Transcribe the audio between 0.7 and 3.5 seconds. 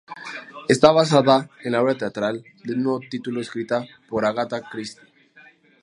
basada en la obra teatral del mismo título